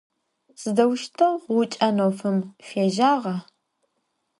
[0.59, 3.37] Sıdeuşteu ğuç'en 'ofım fêjağa?